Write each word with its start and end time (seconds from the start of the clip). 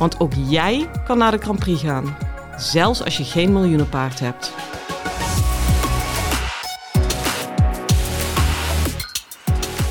Want 0.00 0.20
ook 0.20 0.32
jij 0.48 0.90
kan 1.04 1.18
naar 1.18 1.30
de 1.30 1.38
Grand 1.38 1.58
Prix 1.58 1.80
gaan, 1.80 2.16
zelfs 2.56 3.04
als 3.04 3.16
je 3.16 3.24
geen 3.24 3.52
miljoenenpaard 3.52 4.20
hebt. 4.20 4.52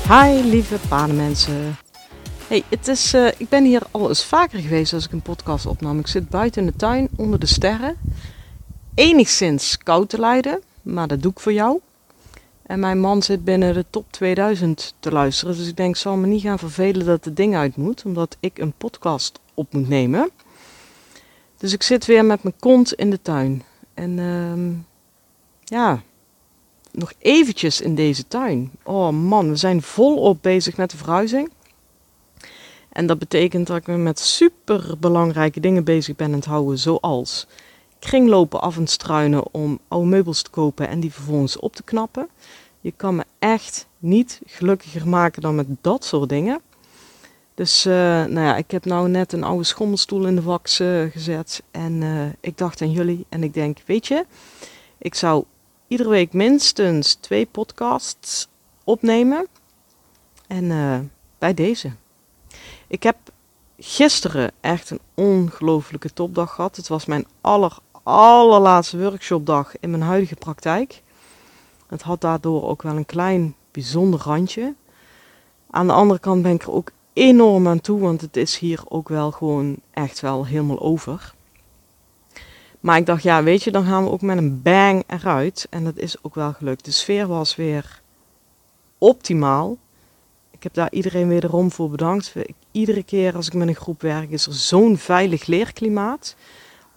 Hi 0.08 0.48
lieve 0.50 0.76
paardenmensen. 0.88 1.76
Hey, 2.48 2.62
het 2.68 2.88
is, 2.88 3.14
uh, 3.14 3.26
ik 3.36 3.48
ben 3.48 3.64
hier 3.64 3.82
al 3.90 4.08
eens 4.08 4.24
vaker 4.24 4.58
geweest 4.58 4.92
als 4.92 5.04
ik 5.04 5.12
een 5.12 5.22
podcast 5.22 5.66
opnam. 5.66 5.98
Ik 5.98 6.06
zit 6.06 6.28
buiten 6.28 6.60
in 6.62 6.66
de 6.66 6.76
tuin 6.76 7.08
onder 7.16 7.38
de 7.38 7.46
sterren. 7.46 7.96
Enigszins 8.94 9.78
koud 9.78 10.08
te 10.08 10.20
lijden, 10.20 10.60
maar 10.82 11.08
dat 11.08 11.22
doe 11.22 11.32
ik 11.32 11.40
voor 11.40 11.52
jou. 11.52 11.80
En 12.70 12.80
mijn 12.80 13.00
man 13.00 13.22
zit 13.22 13.44
binnen 13.44 13.74
de 13.74 13.84
top 13.90 14.12
2000 14.12 14.94
te 14.98 15.12
luisteren. 15.12 15.56
Dus 15.56 15.68
ik 15.68 15.76
denk, 15.76 15.96
zal 15.96 16.16
me 16.16 16.26
niet 16.26 16.42
gaan 16.42 16.58
vervelen 16.58 17.06
dat 17.06 17.24
het 17.24 17.36
ding 17.36 17.56
uit 17.56 17.76
moet. 17.76 18.02
Omdat 18.04 18.36
ik 18.40 18.58
een 18.58 18.72
podcast 18.72 19.40
op 19.54 19.72
moet 19.72 19.88
nemen. 19.88 20.30
Dus 21.56 21.72
ik 21.72 21.82
zit 21.82 22.06
weer 22.06 22.24
met 22.24 22.42
mijn 22.42 22.54
kont 22.58 22.92
in 22.92 23.10
de 23.10 23.22
tuin. 23.22 23.62
En 23.94 24.18
uh, 24.18 24.76
ja, 25.64 26.02
nog 26.90 27.12
eventjes 27.18 27.80
in 27.80 27.94
deze 27.94 28.28
tuin. 28.28 28.70
Oh 28.82 29.08
man, 29.08 29.48
we 29.48 29.56
zijn 29.56 29.82
volop 29.82 30.42
bezig 30.42 30.76
met 30.76 30.90
de 30.90 30.96
verhuizing. 30.96 31.50
En 32.88 33.06
dat 33.06 33.18
betekent 33.18 33.66
dat 33.66 33.76
ik 33.76 33.86
me 33.86 33.96
met 33.96 34.18
super 34.18 34.94
belangrijke 34.98 35.60
dingen 35.60 35.84
bezig 35.84 36.16
ben 36.16 36.26
aan 36.26 36.32
het 36.32 36.44
houden. 36.44 36.78
Zoals 36.78 37.46
kringlopen 38.00 38.60
af 38.60 38.76
en 38.76 38.86
struinen 38.86 39.54
om 39.54 39.78
oude 39.88 40.08
meubels 40.08 40.42
te 40.42 40.50
kopen 40.50 40.88
en 40.88 41.00
die 41.00 41.12
vervolgens 41.12 41.58
op 41.58 41.76
te 41.76 41.82
knappen. 41.82 42.28
Je 42.80 42.92
kan 42.96 43.16
me 43.16 43.24
echt 43.38 43.86
niet 43.98 44.40
gelukkiger 44.46 45.08
maken 45.08 45.42
dan 45.42 45.54
met 45.54 45.66
dat 45.80 46.04
soort 46.04 46.28
dingen. 46.28 46.60
Dus 47.54 47.86
uh, 47.86 47.94
nou 48.24 48.40
ja, 48.40 48.56
ik 48.56 48.70
heb 48.70 48.84
nou 48.84 49.08
net 49.08 49.32
een 49.32 49.44
oude 49.44 49.64
schommelstoel 49.64 50.26
in 50.26 50.34
de 50.34 50.42
wax 50.42 50.80
uh, 50.80 51.10
gezet. 51.10 51.62
En 51.70 51.92
uh, 51.92 52.26
ik 52.40 52.58
dacht 52.58 52.82
aan 52.82 52.90
jullie 52.90 53.26
en 53.28 53.42
ik 53.42 53.54
denk, 53.54 53.78
weet 53.86 54.06
je, 54.06 54.26
ik 54.98 55.14
zou 55.14 55.44
iedere 55.88 56.08
week 56.08 56.32
minstens 56.32 57.14
twee 57.14 57.46
podcasts 57.46 58.48
opnemen. 58.84 59.46
En 60.46 61.10
bij 61.38 61.54
deze. 61.54 61.92
Ik 62.86 63.02
heb 63.02 63.16
gisteren 63.78 64.50
echt 64.60 64.90
een 64.90 65.00
ongelofelijke 65.14 66.12
topdag 66.12 66.54
gehad. 66.54 66.76
Het 66.76 66.88
was 66.88 67.04
mijn 67.04 67.26
aller, 67.40 67.78
allerlaatste 68.02 68.98
workshopdag 68.98 69.78
in 69.80 69.90
mijn 69.90 70.02
huidige 70.02 70.36
praktijk. 70.36 71.02
Het 71.90 72.02
had 72.02 72.20
daardoor 72.20 72.68
ook 72.68 72.82
wel 72.82 72.96
een 72.96 73.06
klein 73.06 73.54
bijzonder 73.70 74.20
randje. 74.20 74.74
Aan 75.70 75.86
de 75.86 75.92
andere 75.92 76.20
kant 76.20 76.42
ben 76.42 76.52
ik 76.52 76.62
er 76.62 76.72
ook 76.72 76.90
enorm 77.12 77.68
aan 77.68 77.80
toe, 77.80 78.00
want 78.00 78.20
het 78.20 78.36
is 78.36 78.58
hier 78.58 78.82
ook 78.88 79.08
wel 79.08 79.30
gewoon 79.30 79.76
echt 79.90 80.20
wel 80.20 80.46
helemaal 80.46 80.80
over. 80.80 81.34
Maar 82.80 82.96
ik 82.96 83.06
dacht, 83.06 83.22
ja, 83.22 83.42
weet 83.42 83.62
je, 83.62 83.70
dan 83.70 83.84
gaan 83.84 84.04
we 84.04 84.10
ook 84.10 84.22
met 84.22 84.36
een 84.36 84.62
bang 84.62 85.04
eruit. 85.06 85.66
En 85.70 85.84
dat 85.84 85.96
is 85.96 86.24
ook 86.24 86.34
wel 86.34 86.52
gelukt. 86.52 86.84
De 86.84 86.90
sfeer 86.90 87.26
was 87.26 87.56
weer 87.56 88.00
optimaal. 88.98 89.76
Ik 90.50 90.62
heb 90.62 90.74
daar 90.74 90.92
iedereen 90.92 91.28
wederom 91.28 91.70
voor 91.70 91.90
bedankt. 91.90 92.34
Iedere 92.70 93.02
keer 93.02 93.36
als 93.36 93.46
ik 93.46 93.54
met 93.54 93.68
een 93.68 93.74
groep 93.74 94.00
werk, 94.02 94.30
is 94.30 94.46
er 94.46 94.54
zo'n 94.54 94.96
veilig 94.96 95.46
leerklimaat 95.46 96.36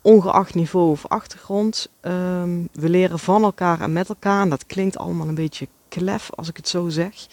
ongeacht 0.03 0.55
niveau 0.55 0.89
of 0.89 1.07
achtergrond. 1.07 1.89
Ehm, 2.01 2.61
we 2.71 2.89
leren 2.89 3.19
van 3.19 3.43
elkaar 3.43 3.81
en 3.81 3.93
met 3.93 4.09
elkaar. 4.09 4.41
En 4.41 4.49
dat 4.49 4.65
klinkt 4.65 4.97
allemaal 4.97 5.27
een 5.27 5.35
beetje 5.35 5.67
klef 5.87 6.29
als 6.35 6.49
ik 6.49 6.57
het 6.57 6.67
zo 6.67 6.89
zeg. 6.89 7.27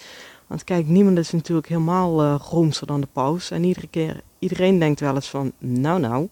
Want 0.47 0.65
kijk, 0.65 0.87
niemand 0.87 1.19
is 1.19 1.31
natuurlijk 1.31 1.69
helemaal 1.69 2.25
uh, 2.25 2.35
roomser 2.51 2.87
dan 2.87 3.01
de 3.01 3.09
paus. 3.13 3.51
En 3.51 3.65
iedere 3.65 3.87
keer, 3.87 4.21
iedereen 4.39 4.79
denkt 4.79 5.01
wel 5.01 5.15
eens 5.15 5.29
van, 5.29 5.53
nou 5.59 6.01
nou. 6.01 6.29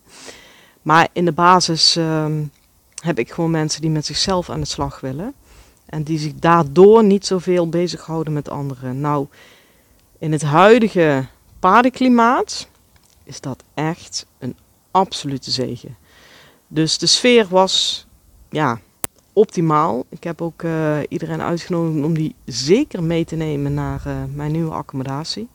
Maar 0.82 1.08
in 1.12 1.24
de 1.24 1.32
basis 1.32 1.96
ehm, 1.96 2.44
heb 3.02 3.18
ik 3.18 3.32
gewoon 3.32 3.50
mensen 3.50 3.80
die 3.80 3.90
met 3.90 4.06
zichzelf 4.06 4.50
aan 4.50 4.60
de 4.60 4.66
slag 4.66 5.00
willen. 5.00 5.34
En 5.86 6.02
die 6.02 6.18
zich 6.18 6.34
daardoor 6.34 7.04
niet 7.04 7.26
zoveel 7.26 7.68
bezighouden 7.68 8.32
met 8.32 8.48
anderen. 8.48 9.00
Nou, 9.00 9.26
in 10.18 10.32
het 10.32 10.42
huidige 10.42 11.26
paardenklimaat 11.58 12.68
is 13.24 13.40
dat 13.40 13.62
echt 13.74 14.26
een 14.38 14.56
absolute 14.90 15.50
zegen. 15.50 15.96
Dus 16.68 16.98
de 16.98 17.06
sfeer 17.06 17.46
was 17.48 18.06
ja, 18.50 18.80
optimaal. 19.32 20.04
Ik 20.08 20.24
heb 20.24 20.42
ook 20.42 20.62
uh, 20.62 20.98
iedereen 21.08 21.40
uitgenodigd 21.40 22.04
om 22.04 22.14
die 22.14 22.34
zeker 22.44 23.02
mee 23.02 23.24
te 23.24 23.36
nemen 23.36 23.74
naar 23.74 24.02
uh, 24.06 24.14
mijn 24.34 24.52
nieuwe 24.52 24.74
accommodatie. 24.74 25.48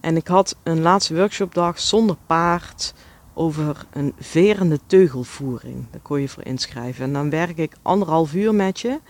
En 0.00 0.16
ik 0.16 0.26
had 0.26 0.56
een 0.62 0.80
laatste 0.80 1.14
workshopdag 1.14 1.80
zonder 1.80 2.16
paard 2.26 2.94
over 3.34 3.86
een 3.92 4.12
verende 4.18 4.78
teugelvoering. 4.86 5.86
Daar 5.90 6.00
kon 6.00 6.20
je 6.20 6.28
voor 6.28 6.44
inschrijven. 6.44 7.04
En 7.04 7.12
dan 7.12 7.30
werk 7.30 7.58
ik 7.58 7.76
anderhalf 7.82 8.34
uur 8.34 8.54
met 8.54 8.80
je. 8.80 9.00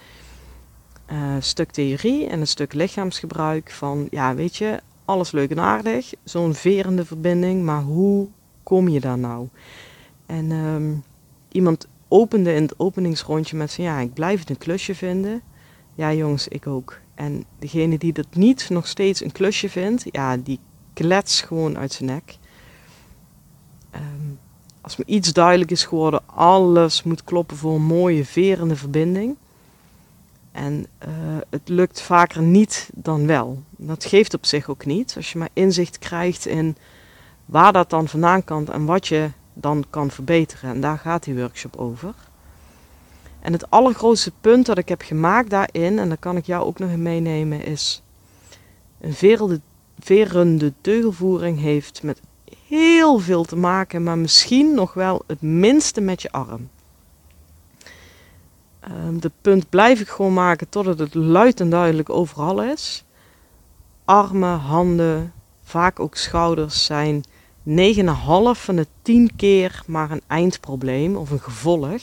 Een 1.07 1.43
stuk 1.43 1.71
theorie 1.71 2.27
en 2.27 2.41
een 2.41 2.47
stuk 2.47 2.73
lichaamsgebruik. 2.73 3.71
Van 3.71 4.07
ja, 4.11 4.35
weet 4.35 4.57
je, 4.57 4.81
alles 5.05 5.31
leuk 5.31 5.51
en 5.51 5.61
aardig. 5.61 6.13
Zo'n 6.25 6.55
verende 6.55 7.05
verbinding. 7.05 7.65
Maar 7.65 7.83
hoe 7.83 8.29
kom 8.63 8.89
je 8.89 9.01
daar 9.01 9.19
nou? 9.19 9.49
En 10.31 10.51
um, 10.51 11.03
iemand 11.53 11.87
opende 12.09 12.55
in 12.55 12.63
het 12.63 12.79
openingsrondje 12.79 13.57
met 13.57 13.75
van 13.75 13.85
ja, 13.85 13.99
ik 13.99 14.15
blijf 14.15 14.41
het 14.41 14.51
een 14.51 14.59
klusje 14.59 14.95
vinden. 14.95 15.43
Ja, 15.95 16.13
jongens, 16.13 16.49
ik 16.49 16.67
ook. 16.67 16.99
En 17.15 17.45
degene 17.59 17.99
die 17.99 18.13
dat 18.13 18.27
niet 18.35 18.69
nog 18.69 18.87
steeds 18.87 19.25
een 19.25 19.33
klusje 19.33 19.69
vindt, 19.69 20.05
ja, 20.11 20.37
die 20.37 20.59
klets 20.93 21.41
gewoon 21.41 21.79
uit 21.79 21.93
zijn 21.93 22.11
nek. 22.11 22.37
Um, 23.95 24.39
als 24.81 24.97
me 24.97 25.05
iets 25.07 25.33
duidelijk 25.33 25.71
is 25.71 25.85
geworden, 25.85 26.23
alles 26.27 27.03
moet 27.03 27.25
kloppen 27.25 27.57
voor 27.57 27.75
een 27.75 27.83
mooie 27.83 28.25
verende 28.25 28.77
verbinding. 28.77 29.37
En 30.53 30.87
uh, 31.09 31.09
het 31.51 31.69
lukt 31.69 32.01
vaker 32.01 32.43
niet 32.43 32.91
dan 32.95 33.27
wel. 33.27 33.63
Dat 33.77 34.05
geeft 34.05 34.35
op 34.35 34.47
zich 34.47 34.69
ook 34.69 34.85
niet. 34.85 35.13
Als 35.17 35.33
je 35.33 35.39
maar 35.39 35.49
inzicht 35.53 35.99
krijgt 35.99 36.47
in 36.47 36.77
waar 37.45 37.73
dat 37.73 37.91
dan 37.91 38.09
vandaan 38.09 38.45
kan 38.45 38.67
en 38.69 38.85
wat 38.85 39.09
je 39.09 39.31
dan 39.61 39.85
kan 39.91 40.11
verbeteren. 40.11 40.71
En 40.71 40.81
daar 40.81 40.99
gaat 40.99 41.25
die 41.25 41.37
workshop 41.37 41.77
over. 41.77 42.15
En 43.41 43.53
het 43.53 43.71
allergrootste 43.71 44.33
punt 44.41 44.67
dat 44.67 44.79
ik 44.79 44.89
heb 44.89 45.03
gemaakt 45.03 45.51
daarin, 45.51 45.99
en 45.99 46.09
daar 46.09 46.19
kan 46.19 46.37
ik 46.37 46.47
jou 46.47 46.65
ook 46.65 46.79
nog 46.79 46.91
in 46.91 47.03
meenemen, 47.03 47.65
is 47.65 48.03
een 49.01 49.15
verende, 49.15 49.61
verende 49.99 50.73
teugelvoering 50.81 51.61
heeft 51.61 52.03
met 52.03 52.21
heel 52.67 53.19
veel 53.19 53.45
te 53.45 53.57
maken, 53.57 54.03
maar 54.03 54.19
misschien 54.19 54.75
nog 54.75 54.95
wel 54.95 55.23
het 55.27 55.43
minste 55.43 56.01
met 56.01 56.23
je 56.23 56.33
arm. 56.33 56.69
Um, 58.89 59.21
de 59.21 59.31
punt 59.41 59.69
blijf 59.69 60.01
ik 60.01 60.09
gewoon 60.09 60.33
maken 60.33 60.69
totdat 60.69 60.99
het 60.99 61.15
luid 61.15 61.61
en 61.61 61.71
duidelijk 61.71 62.11
overal 62.11 62.63
is. 62.63 63.05
Armen, 64.05 64.59
handen, 64.59 65.33
vaak 65.63 66.01
ook 66.01 66.17
schouders 66.17 66.85
zijn 66.85 67.25
9,5 67.69 68.05
van 68.53 68.77
de 68.77 68.87
10 69.03 69.37
keer 69.37 69.83
maar 69.87 70.11
een 70.11 70.23
eindprobleem 70.27 71.17
of 71.17 71.31
een 71.31 71.41
gevolg. 71.41 72.03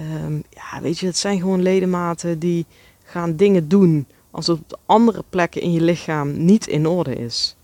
Um, 0.00 0.42
ja, 0.50 0.80
weet 0.80 0.98
je, 0.98 1.06
het 1.06 1.16
zijn 1.16 1.40
gewoon 1.40 1.62
ledematen 1.62 2.38
die 2.38 2.66
gaan 3.04 3.36
dingen 3.36 3.68
doen 3.68 4.06
als 4.30 4.46
het 4.46 4.58
op 4.58 4.78
andere 4.86 5.24
plekken 5.30 5.60
in 5.60 5.72
je 5.72 5.80
lichaam 5.80 6.44
niet 6.44 6.66
in 6.66 6.86
orde 6.86 7.14
is. 7.14 7.56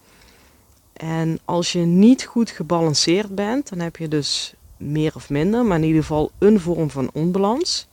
En 0.92 1.38
als 1.44 1.72
je 1.72 1.78
niet 1.78 2.24
goed 2.24 2.50
gebalanceerd 2.50 3.34
bent, 3.34 3.68
dan 3.68 3.78
heb 3.78 3.96
je 3.96 4.08
dus 4.08 4.54
meer 4.76 5.12
of 5.14 5.30
minder, 5.30 5.64
maar 5.64 5.78
in 5.78 5.84
ieder 5.84 6.00
geval 6.00 6.30
een 6.38 6.60
vorm 6.60 6.90
van 6.90 7.10
onbalans. 7.12 7.88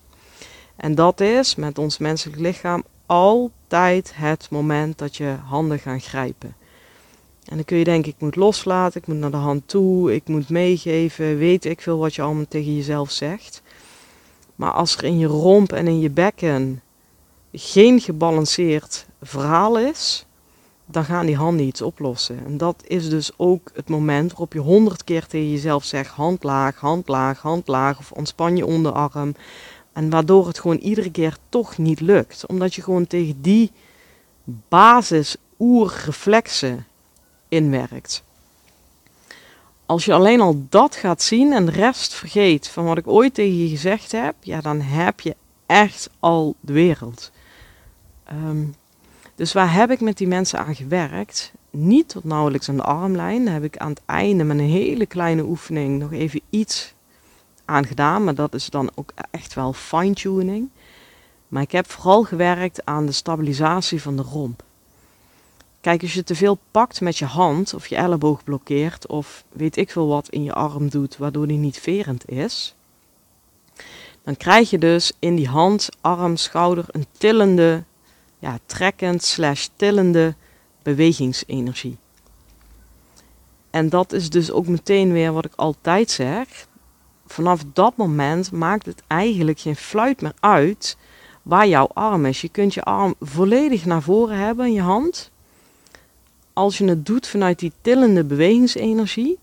En 0.75 0.95
dat 0.95 1.21
is 1.21 1.55
met 1.55 1.77
ons 1.77 1.97
menselijk 1.97 2.39
lichaam 2.39 2.83
altijd 3.05 4.11
het 4.15 4.47
moment 4.49 4.97
dat 4.97 5.15
je 5.15 5.35
handen 5.45 5.79
gaan 5.79 6.01
grijpen. 6.01 6.55
En 7.49 7.55
dan 7.55 7.65
kun 7.65 7.77
je 7.77 7.83
denken, 7.83 8.11
ik 8.11 8.19
moet 8.19 8.35
loslaten, 8.35 9.01
ik 9.01 9.07
moet 9.07 9.17
naar 9.17 9.31
de 9.31 9.37
hand 9.37 9.61
toe, 9.65 10.13
ik 10.13 10.27
moet 10.27 10.49
meegeven, 10.49 11.37
weet 11.37 11.65
ik 11.65 11.81
veel 11.81 11.97
wat 11.97 12.15
je 12.15 12.21
allemaal 12.21 12.47
tegen 12.47 12.75
jezelf 12.75 13.11
zegt. 13.11 13.61
Maar 14.55 14.71
als 14.71 14.97
er 14.97 15.03
in 15.03 15.17
je 15.17 15.27
romp 15.27 15.71
en 15.71 15.87
in 15.87 15.99
je 15.99 16.09
bekken 16.09 16.81
geen 17.51 17.99
gebalanceerd 17.99 19.05
verhaal 19.21 19.79
is, 19.79 20.25
dan 20.85 21.05
gaan 21.05 21.25
die 21.25 21.35
handen 21.35 21.65
iets 21.65 21.81
oplossen. 21.81 22.45
En 22.45 22.57
dat 22.57 22.83
is 22.87 23.09
dus 23.09 23.31
ook 23.37 23.71
het 23.73 23.89
moment 23.89 24.29
waarop 24.29 24.53
je 24.53 24.59
honderd 24.59 25.03
keer 25.03 25.27
tegen 25.27 25.51
jezelf 25.51 25.83
zegt: 25.83 26.09
hand 26.09 26.43
laag, 26.43 26.75
hand 26.75 27.07
laag, 27.07 27.41
hand 27.41 27.67
laag, 27.67 27.99
of 27.99 28.11
ontspan 28.11 28.57
je 28.57 28.65
onderarm. 28.65 29.35
En 29.93 30.09
waardoor 30.09 30.47
het 30.47 30.59
gewoon 30.59 30.77
iedere 30.77 31.11
keer 31.11 31.37
toch 31.49 31.77
niet 31.77 32.01
lukt. 32.01 32.45
Omdat 32.45 32.75
je 32.75 32.81
gewoon 32.81 33.07
tegen 33.07 33.41
die 33.41 33.71
basis 34.67 35.35
oerreflexen 35.59 36.85
inwerkt. 37.49 38.23
Als 39.85 40.05
je 40.05 40.13
alleen 40.13 40.41
al 40.41 40.65
dat 40.69 40.95
gaat 40.95 41.21
zien 41.21 41.53
en 41.53 41.65
de 41.65 41.71
rest 41.71 42.13
vergeet 42.13 42.67
van 42.67 42.85
wat 42.85 42.97
ik 42.97 43.07
ooit 43.07 43.33
tegen 43.33 43.57
je 43.57 43.69
gezegd 43.69 44.11
heb, 44.11 44.35
ja, 44.39 44.61
dan 44.61 44.81
heb 44.81 45.19
je 45.19 45.35
echt 45.65 46.09
al 46.19 46.55
de 46.59 46.73
wereld. 46.73 47.31
Ehm, 48.23 48.65
dus 49.35 49.53
waar 49.53 49.73
heb 49.73 49.91
ik 49.91 49.99
met 49.99 50.17
die 50.17 50.27
mensen 50.27 50.59
aan 50.59 50.75
gewerkt? 50.75 51.51
Niet 51.69 52.09
tot 52.09 52.23
nauwelijks 52.23 52.69
aan 52.69 52.75
de 52.75 52.83
armlijn. 52.83 53.45
Daar 53.45 53.53
heb 53.53 53.63
ik 53.63 53.77
aan 53.77 53.89
het 53.89 54.01
einde 54.05 54.43
met 54.43 54.57
een 54.57 54.63
hele 54.63 55.05
kleine 55.05 55.43
oefening 55.43 55.99
nog 55.99 56.11
even 56.11 56.41
iets 56.49 56.93
aan 57.65 57.85
gedaan. 57.85 58.23
Maar 58.23 58.35
dat 58.35 58.53
is 58.53 58.69
dan 58.69 58.91
ook 58.95 59.13
echt 59.31 59.53
wel 59.53 59.73
fine-tuning. 59.73 60.69
Maar 61.47 61.61
ik 61.61 61.71
heb 61.71 61.89
vooral 61.89 62.23
gewerkt 62.23 62.85
aan 62.85 63.05
de 63.05 63.11
stabilisatie 63.11 64.01
van 64.01 64.15
de 64.15 64.21
romp. 64.21 64.63
Kijk, 65.81 66.01
als 66.01 66.13
je 66.13 66.23
te 66.23 66.35
veel 66.35 66.57
pakt 66.71 67.01
met 67.01 67.17
je 67.17 67.25
hand 67.25 67.73
of 67.73 67.87
je 67.87 67.95
elleboog 67.95 68.43
blokkeert 68.43 69.07
of 69.07 69.43
weet 69.49 69.77
ik 69.77 69.91
veel 69.91 70.07
wat 70.07 70.29
in 70.29 70.43
je 70.43 70.53
arm 70.53 70.89
doet 70.89 71.17
waardoor 71.17 71.47
die 71.47 71.57
niet 71.57 71.79
verend 71.79 72.29
is, 72.29 72.75
dan 74.23 74.37
krijg 74.37 74.69
je 74.69 74.77
dus 74.77 75.11
in 75.19 75.35
die 75.35 75.47
hand, 75.47 75.89
arm, 76.01 76.35
schouder 76.35 76.85
een 76.87 77.05
tillende, 77.17 77.83
ja, 78.39 78.59
trekkend 78.65 79.23
slash 79.23 79.67
tillende 79.75 80.35
bewegingsenergie. 80.83 81.97
En 83.69 83.89
dat 83.89 84.11
is 84.13 84.29
dus 84.29 84.51
ook 84.51 84.67
meteen 84.67 85.11
weer 85.11 85.31
wat 85.31 85.45
ik 85.45 85.53
altijd 85.55 86.11
zeg. 86.11 86.67
Vanaf 87.27 87.63
dat 87.73 87.97
moment 87.97 88.51
maakt 88.51 88.85
het 88.85 89.03
eigenlijk 89.07 89.59
geen 89.59 89.75
fluit 89.75 90.21
meer 90.21 90.33
uit 90.39 90.97
waar 91.41 91.67
jouw 91.67 91.87
arm 91.93 92.25
is. 92.25 92.41
Je 92.41 92.49
kunt 92.49 92.73
je 92.73 92.83
arm 92.83 93.15
volledig 93.19 93.85
naar 93.85 94.01
voren 94.01 94.37
hebben 94.37 94.65
in 94.65 94.73
je 94.73 94.81
hand 94.81 95.31
als 96.59 96.77
je 96.77 96.85
het 96.85 97.05
doet 97.05 97.27
vanuit 97.27 97.59
die 97.59 97.71
tillende 97.81 98.23
bewegingsenergie, 98.23 99.39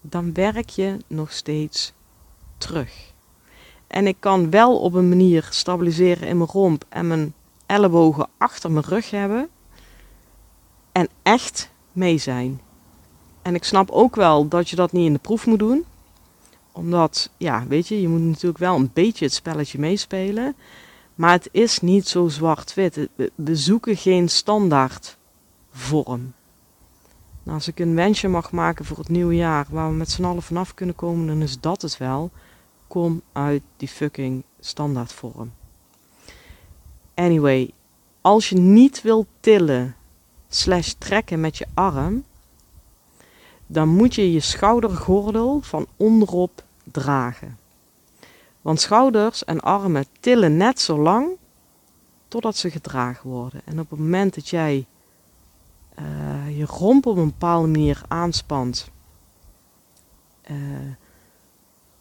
dan 0.00 0.32
werk 0.32 0.68
je 0.68 0.96
nog 1.06 1.32
steeds 1.32 1.92
terug. 2.58 3.12
En 3.86 4.06
ik 4.06 4.16
kan 4.18 4.50
wel 4.50 4.78
op 4.78 4.94
een 4.94 5.08
manier 5.08 5.48
stabiliseren 5.50 6.28
in 6.28 6.36
mijn 6.36 6.50
romp 6.50 6.84
en 6.88 7.06
mijn 7.06 7.34
ellebogen 7.66 8.28
achter 8.38 8.70
mijn 8.70 8.84
rug 8.84 9.10
hebben 9.10 9.48
en 10.92 11.08
echt 11.22 11.70
mee 11.92 12.18
zijn. 12.18 12.60
En 13.42 13.54
ik 13.54 13.64
snap 13.64 13.90
ook 13.90 14.16
wel 14.16 14.48
dat 14.48 14.68
je 14.68 14.76
dat 14.76 14.92
niet 14.92 15.06
in 15.06 15.12
de 15.12 15.18
proef 15.18 15.46
moet 15.46 15.58
doen. 15.58 15.84
Omdat, 16.72 17.30
ja, 17.36 17.66
weet 17.66 17.88
je, 17.88 18.00
je 18.00 18.08
moet 18.08 18.20
natuurlijk 18.20 18.58
wel 18.58 18.76
een 18.76 18.90
beetje 18.92 19.24
het 19.24 19.34
spelletje 19.34 19.78
meespelen. 19.78 20.56
Maar 21.14 21.32
het 21.32 21.48
is 21.52 21.80
niet 21.80 22.08
zo 22.08 22.28
zwart-wit. 22.28 23.08
We 23.34 23.56
zoeken 23.56 23.96
geen 23.96 24.28
standaard 24.28 25.16
vorm. 25.70 26.32
Nou, 27.42 27.56
als 27.56 27.68
ik 27.68 27.78
een 27.78 27.94
wensje 27.94 28.28
mag 28.28 28.52
maken 28.52 28.84
voor 28.84 28.98
het 28.98 29.08
nieuwe 29.08 29.34
jaar 29.34 29.66
waar 29.70 29.88
we 29.88 29.94
met 29.94 30.10
z'n 30.10 30.24
allen 30.24 30.42
vanaf 30.42 30.74
kunnen 30.74 30.94
komen, 30.94 31.26
dan 31.26 31.42
is 31.42 31.60
dat 31.60 31.82
het 31.82 31.96
wel. 31.96 32.30
Kom 32.86 33.22
uit 33.32 33.62
die 33.76 33.88
fucking 33.88 34.42
standaardvorm. 34.60 35.52
Anyway, 37.14 37.70
als 38.20 38.48
je 38.48 38.56
niet 38.56 39.02
wilt 39.02 39.26
tillen 39.40 39.96
slash 40.48 40.92
trekken 40.98 41.40
met 41.40 41.58
je 41.58 41.66
arm, 41.74 42.24
dan 43.66 43.88
moet 43.88 44.14
je 44.14 44.32
je 44.32 44.40
schoudergordel 44.40 45.60
van 45.60 45.86
onderop 45.96 46.64
dragen. 46.84 47.58
Want 48.60 48.80
schouders 48.80 49.44
en 49.44 49.60
armen 49.60 50.06
tillen 50.20 50.56
net 50.56 50.80
zo 50.80 50.98
lang 50.98 51.28
totdat 52.28 52.56
ze 52.56 52.70
gedragen 52.70 53.30
worden. 53.30 53.60
En 53.64 53.80
op 53.80 53.90
het 53.90 53.98
moment 53.98 54.34
dat 54.34 54.48
jij 54.48 54.86
uh, 56.02 56.58
je 56.58 56.64
romp 56.64 57.06
op 57.06 57.16
een 57.16 57.24
bepaalde 57.24 57.68
manier 57.68 58.02
aanspant. 58.08 58.90
Uh, 60.50 60.56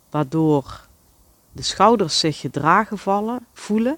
waardoor 0.10 0.88
de 1.52 1.62
schouders 1.62 2.20
zich 2.20 2.40
gedragen 2.40 2.98
vallen, 2.98 3.46
voelen. 3.54 3.98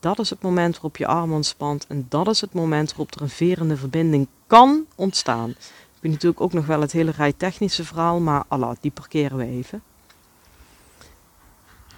Dat 0.00 0.18
is 0.18 0.30
het 0.30 0.42
moment 0.42 0.72
waarop 0.72 0.96
je 0.96 1.06
arm 1.06 1.32
ontspant. 1.32 1.86
En 1.86 2.06
dat 2.08 2.28
is 2.28 2.40
het 2.40 2.52
moment 2.52 2.88
waarop 2.88 3.14
er 3.14 3.22
een 3.22 3.28
verende 3.28 3.76
verbinding 3.76 4.28
kan 4.46 4.86
ontstaan. 4.94 5.50
Ik 5.50 6.00
heb 6.00 6.10
natuurlijk 6.10 6.40
ook 6.40 6.52
nog 6.52 6.66
wel 6.66 6.80
het 6.80 6.92
hele 6.92 7.10
rij 7.10 7.32
technische 7.32 7.84
verhaal, 7.84 8.20
maar 8.20 8.44
die 8.80 8.90
parkeren 8.90 9.36
we 9.36 9.44
even. 9.44 9.82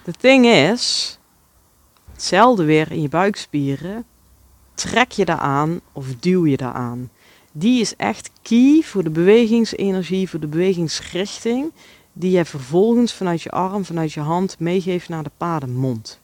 De 0.03 0.13
ding 0.19 0.45
is, 0.45 1.17
hetzelfde 2.11 2.63
weer 2.63 2.91
in 2.91 3.01
je 3.01 3.09
buikspieren 3.09 4.05
trek 4.77 5.11
je 5.11 5.25
daar 5.25 5.39
aan 5.39 5.81
of 5.91 6.15
duw 6.15 6.45
je 6.45 6.57
daar 6.57 6.73
aan. 6.73 7.09
Die 7.59 7.81
is 7.81 7.95
echt 7.95 8.31
key 8.41 8.81
voor 8.83 9.03
de 9.03 9.09
bewegingsenergie, 9.09 10.29
voor 10.29 10.39
de 10.39 10.47
bewegingsrichting, 10.47 11.71
die 12.13 12.31
je 12.31 12.45
vervolgens 12.45 13.13
vanuit 13.13 13.41
je 13.41 13.51
arm, 13.51 13.85
vanuit 13.85 14.13
je 14.13 14.19
hand 14.19 14.59
meegeeft 14.59 15.09
naar 15.09 15.23
de 15.23 15.31
padenmond. 15.37 16.19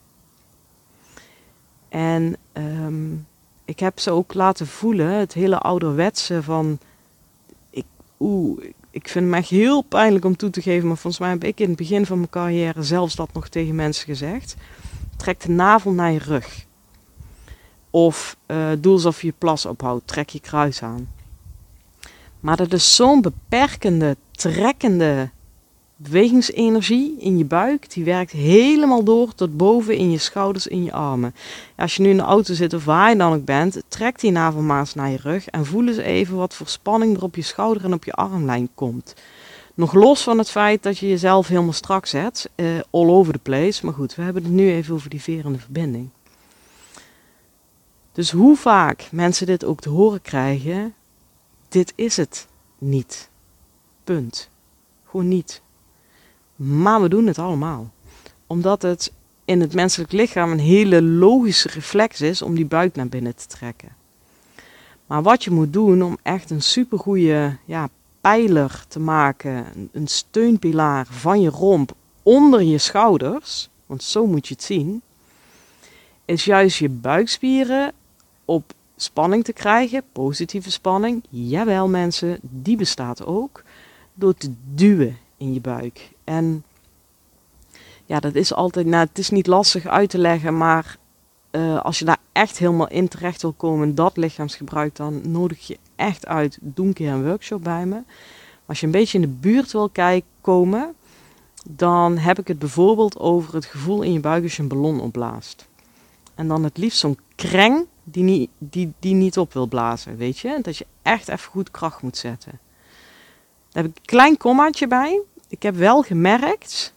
En 1.89 2.35
um, 2.53 3.27
ik 3.65 3.80
heb 3.80 4.00
ze 4.00 4.12
ook 4.12 4.33
laten 4.33 4.68
voelen, 4.68 5.07
het 5.07 5.33
hele 5.33 5.59
ouderwetse 5.59 6.44
van, 6.44 6.80
ik, 7.69 7.85
oeh, 8.19 8.63
ik 8.89 9.07
vind 9.07 9.25
het 9.25 9.35
echt 9.35 9.50
heel 9.50 9.81
pijnlijk 9.81 10.25
om 10.25 10.35
toe 10.35 10.50
te 10.50 10.62
geven, 10.62 10.88
maar 10.88 10.97
volgens 10.97 11.21
mij 11.21 11.31
heb 11.31 11.44
ik 11.44 11.59
in 11.59 11.68
het 11.68 11.77
begin 11.77 12.06
van 12.06 12.18
mijn 12.18 12.30
carrière 12.30 12.83
zelfs 12.83 13.15
dat 13.15 13.33
nog 13.33 13.47
tegen 13.47 13.75
mensen 13.75 14.06
gezegd. 14.06 14.56
Trek 15.18 15.39
de 15.39 15.50
navel 15.50 15.91
naar 15.91 16.12
je 16.12 16.19
rug. 16.19 16.65
Of 17.89 18.38
uh, 18.47 18.71
doe 18.80 18.94
alsof 18.94 19.21
je 19.21 19.27
je 19.27 19.33
plas 19.38 19.65
ophoudt, 19.65 20.07
trek 20.07 20.30
je 20.30 20.39
kruis 20.39 20.83
aan. 20.83 21.21
Maar 22.44 22.57
dat 22.57 22.74
is 22.74 22.95
zo'n 22.95 23.22
beperkende, 23.22 24.16
trekkende 24.31 25.30
bewegingsenergie 25.95 27.16
in 27.19 27.38
je 27.38 27.45
buik. 27.45 27.94
Die 27.94 28.04
werkt 28.04 28.31
helemaal 28.31 29.04
door 29.04 29.36
tot 29.36 29.57
boven 29.57 29.98
in 29.98 30.12
je 30.12 30.18
schouders, 30.18 30.68
in 30.68 30.84
je 30.84 30.92
armen. 30.92 31.36
Als 31.75 31.95
je 31.95 32.01
nu 32.01 32.10
in 32.10 32.18
de 32.18 32.24
auto 32.24 32.54
zit 32.54 32.74
of 32.74 32.86
waar 32.86 33.10
je 33.10 33.16
dan 33.16 33.34
ook 33.34 33.45
bent, 33.45 33.81
trek 33.88 34.19
die 34.19 34.31
navelmaas 34.31 34.94
naar 34.94 35.10
je 35.10 35.18
rug 35.18 35.48
en 35.48 35.66
voel 35.66 35.88
eens 35.88 35.97
even 35.97 36.35
wat 36.35 36.54
voor 36.54 36.68
spanning 36.68 37.18
er 37.18 37.23
op 37.23 37.35
je 37.35 37.42
schouder 37.42 37.83
en 37.83 37.94
op 37.94 38.04
je 38.04 38.14
armlijn 38.14 38.69
komt. 38.76 39.14
Nog 39.73 39.94
los 39.94 40.23
van 40.23 40.38
het 40.38 40.50
feit 40.50 40.83
dat 40.83 40.97
je 40.97 41.07
jezelf 41.07 41.47
helemaal 41.47 41.73
strak 41.73 42.06
zet, 42.06 42.50
uh, 42.56 42.68
all 42.90 43.09
over 43.09 43.33
the 43.33 43.40
place. 43.40 43.85
Maar 43.85 43.94
goed, 43.94 44.16
we 44.16 44.21
hebben 44.21 44.44
het 44.44 44.52
nu 44.52 44.71
even 44.71 44.94
over 44.94 45.09
die 45.09 45.21
verende 45.21 45.59
verbinding. 45.59 46.09
Dus 48.12 48.31
hoe 48.31 48.56
vaak 48.56 49.07
mensen 49.12 49.45
dit 49.45 49.66
ook 49.66 49.80
te 49.80 49.90
horen 49.90 50.21
krijgen, 50.21 50.94
dit 51.73 51.94
is 51.95 52.18
het 52.18 52.47
niet. 52.77 53.30
Punt. 54.03 54.49
Gewoon 55.06 55.27
niet. 55.27 55.61
Maar 56.56 57.01
we 57.01 57.09
doen 57.09 57.27
het 57.27 57.39
allemaal. 57.39 57.92
Omdat 58.47 58.81
het 58.81 59.11
in 59.45 59.61
het 59.61 59.73
menselijk 59.73 60.11
lichaam 60.11 60.51
een 60.51 60.59
hele 60.59 61.01
logische 61.01 61.69
reflex 61.69 62.21
is 62.21 62.42
om 62.42 62.56
die 62.56 62.65
buik 62.65 62.95
naar 62.95 63.07
binnen 63.07 63.35
te 63.35 63.47
trekken. 63.47 63.89
Maar 65.06 65.21
wat 65.21 65.44
je 65.44 65.51
moet 65.51 65.73
doen 65.73 66.03
om 66.03 66.18
echt 66.21 66.49
een 66.49 66.61
supergoeie 66.61 67.57
ja, 67.65 67.89
pijler 68.21 68.85
te 68.87 68.99
maken, 68.99 69.89
een 69.92 70.07
steunpilaar 70.07 71.07
van 71.09 71.42
je 71.42 71.49
romp 71.49 71.95
onder 72.23 72.61
je 72.61 72.77
schouders, 72.77 73.69
want 73.85 74.03
zo 74.03 74.25
moet 74.25 74.47
je 74.47 74.53
het 74.53 74.63
zien, 74.63 75.01
is 76.25 76.45
juist 76.45 76.77
je 76.77 76.89
buikspieren 76.89 77.94
op 78.45 78.73
spanning 78.95 79.44
te 79.44 79.54
krijgen, 79.54 80.04
positieve 80.12 80.71
spanning. 80.71 81.23
Jawel 81.30 81.88
mensen, 81.88 82.38
die 82.42 82.78
bestaat 82.78 83.26
ook 83.26 83.64
door 84.14 84.33
te 84.33 84.54
duwen 84.73 85.18
in 85.38 85.54
je 85.54 85.62
buik. 85.62 86.12
En 86.23 86.64
ja, 88.06 88.19
dat 88.19 88.35
is 88.35 88.54
altijd, 88.54 88.85
nou 88.85 89.06
het 89.06 89.18
is 89.18 89.30
niet 89.30 89.47
lastig 89.47 89.85
uit 89.85 90.09
te 90.09 90.18
leggen, 90.18 90.57
maar 90.57 90.97
uh, 91.52 91.81
als 91.81 92.00
je 92.00 92.06
daar 92.06 92.18
echt 92.31 92.57
helemaal 92.57 92.88
in 92.88 93.07
terecht 93.07 93.42
wil 93.42 93.52
komen, 93.52 93.95
dat 93.95 94.18
lichaamsgebruik, 94.18 94.95
dan 94.95 95.21
nodig 95.31 95.68
je 95.68 95.78
echt 95.95 96.28
uit, 96.28 96.57
doe 96.62 96.85
een 96.85 96.94
keer 96.94 97.12
een 97.12 97.26
workshop 97.26 97.64
bij 97.64 97.85
me. 97.85 98.02
Als 98.66 98.80
je 98.80 98.85
een 98.85 98.92
beetje 98.92 99.18
in 99.19 99.23
de 99.23 99.35
buurt 99.40 99.71
wil 99.71 99.90
kijken, 99.90 100.30
komen, 100.42 100.94
dan 101.69 102.18
heb 102.18 102.40
ik 102.40 102.47
het 102.47 102.59
bijvoorbeeld 102.59 103.19
over 103.19 103.54
het 103.54 103.66
gevoel 103.66 104.02
in 104.02 104.14
je 104.14 104.19
buik 104.19 104.44
als 104.44 104.56
je 104.56 104.62
een 104.62 104.68
ballon 104.68 105.00
opblaast. 105.00 105.68
En 106.35 106.47
dan 106.47 106.64
het 106.64 106.78
liefst 106.78 107.00
zo'n 107.00 107.19
kreng 107.35 107.85
die 108.04 108.24
niet, 108.24 108.50
die, 108.57 108.94
die 109.00 109.14
niet 109.14 109.38
op 109.38 109.54
wil 109.54 109.68
blazen, 109.68 110.18
weet 110.18 110.40
je. 110.40 110.60
Dat 110.62 110.78
je 110.78 110.86
echt 111.02 111.28
even 111.28 111.52
goed 111.52 111.72
kracht 111.72 112.02
moet 112.02 112.18
zetten. 112.18 112.60
Daar 113.72 113.83
heb 113.83 113.92
ik 113.92 113.98
een 113.98 114.06
klein 114.06 114.38
kommaatje 114.38 114.88
bij. 114.88 115.22
Ik 115.48 115.64
heb 115.64 115.76
wel 115.76 116.02
gemerkt, 116.02 116.94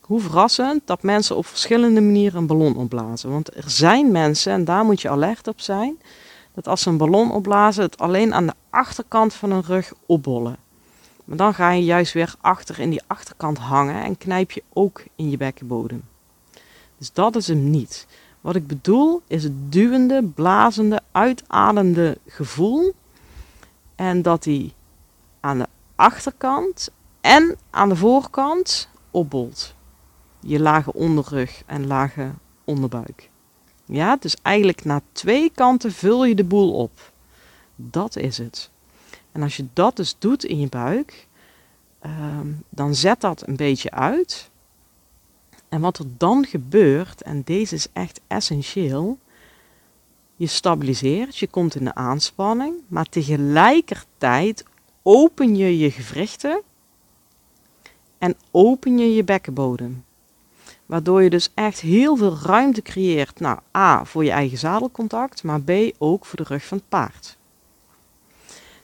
hoe 0.00 0.20
verrassend, 0.20 0.82
dat 0.84 1.02
mensen 1.02 1.36
op 1.36 1.46
verschillende 1.46 2.00
manieren 2.00 2.40
een 2.40 2.46
ballon 2.46 2.76
opblazen. 2.76 3.30
Want 3.30 3.56
er 3.56 3.70
zijn 3.70 4.12
mensen, 4.12 4.52
en 4.52 4.64
daar 4.64 4.84
moet 4.84 5.00
je 5.00 5.08
alert 5.08 5.48
op 5.48 5.60
zijn, 5.60 5.98
dat 6.54 6.68
als 6.68 6.82
ze 6.82 6.88
een 6.88 6.96
ballon 6.96 7.32
opblazen, 7.32 7.82
het 7.82 7.98
alleen 7.98 8.34
aan 8.34 8.46
de 8.46 8.54
achterkant 8.70 9.34
van 9.34 9.50
hun 9.50 9.62
rug 9.62 9.92
opbollen. 10.06 10.56
Maar 11.24 11.36
dan 11.36 11.54
ga 11.54 11.70
je 11.70 11.84
juist 11.84 12.12
weer 12.12 12.34
achter 12.40 12.78
in 12.78 12.90
die 12.90 13.02
achterkant 13.06 13.58
hangen 13.58 14.04
en 14.04 14.18
knijp 14.18 14.50
je 14.50 14.62
ook 14.72 15.04
in 15.16 15.30
je 15.30 15.36
bekkenbodem. 15.36 16.04
Dus 16.98 17.12
dat 17.12 17.36
is 17.36 17.46
hem 17.46 17.70
niet. 17.70 18.06
Wat 18.46 18.56
ik 18.56 18.66
bedoel 18.66 19.22
is 19.26 19.42
het 19.42 19.72
duwende, 19.72 20.24
blazende, 20.24 21.00
uitademende 21.12 22.18
gevoel. 22.26 22.94
En 23.94 24.22
dat 24.22 24.44
hij 24.44 24.72
aan 25.40 25.58
de 25.58 25.66
achterkant 25.94 26.88
en 27.20 27.56
aan 27.70 27.88
de 27.88 27.96
voorkant 27.96 28.88
opbolt. 29.10 29.74
Je 30.40 30.60
lage 30.60 30.92
onderrug 30.92 31.62
en 31.66 31.86
lage 31.86 32.30
onderbuik. 32.64 33.30
Ja, 33.84 34.16
dus 34.16 34.36
eigenlijk 34.42 34.84
naar 34.84 35.00
twee 35.12 35.50
kanten 35.54 35.92
vul 35.92 36.24
je 36.24 36.34
de 36.34 36.44
boel 36.44 36.74
op. 36.74 37.12
Dat 37.76 38.16
is 38.16 38.38
het. 38.38 38.70
En 39.32 39.42
als 39.42 39.56
je 39.56 39.66
dat 39.72 39.96
dus 39.96 40.16
doet 40.18 40.44
in 40.44 40.60
je 40.60 40.68
buik, 40.68 41.26
ehm, 41.98 42.48
dan 42.68 42.94
zet 42.94 43.20
dat 43.20 43.46
een 43.46 43.56
beetje 43.56 43.90
uit. 43.90 44.50
En 45.76 45.82
wat 45.82 45.98
er 45.98 46.06
dan 46.16 46.46
gebeurt, 46.46 47.22
en 47.22 47.42
deze 47.42 47.74
is 47.74 47.86
echt 47.92 48.20
essentieel, 48.26 49.18
je 50.36 50.46
stabiliseert, 50.46 51.38
je 51.38 51.46
komt 51.46 51.74
in 51.74 51.84
de 51.84 51.94
aanspanning, 51.94 52.74
maar 52.88 53.04
tegelijkertijd 53.08 54.64
open 55.02 55.56
je 55.56 55.78
je 55.78 55.90
gewrichten 55.90 56.62
en 58.18 58.36
open 58.50 58.98
je 58.98 59.14
je 59.14 59.24
bekkenbodem. 59.24 60.04
Waardoor 60.86 61.22
je 61.22 61.30
dus 61.30 61.50
echt 61.54 61.80
heel 61.80 62.16
veel 62.16 62.36
ruimte 62.42 62.82
creëert. 62.82 63.40
Nou, 63.40 63.58
A, 63.76 64.04
voor 64.04 64.24
je 64.24 64.30
eigen 64.30 64.58
zadelcontact, 64.58 65.42
maar 65.42 65.60
B, 65.60 65.70
ook 65.98 66.26
voor 66.26 66.38
de 66.38 66.44
rug 66.48 66.64
van 66.64 66.78
het 66.78 66.88
paard. 66.88 67.38